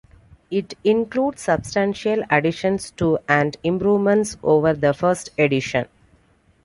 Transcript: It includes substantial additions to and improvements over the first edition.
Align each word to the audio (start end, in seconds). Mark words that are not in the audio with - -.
It 0.49 0.73
includes 0.83 1.43
substantial 1.43 2.23
additions 2.31 2.89
to 2.97 3.19
and 3.29 3.55
improvements 3.63 4.35
over 4.41 4.73
the 4.73 4.95
first 4.95 5.29
edition. 5.37 5.85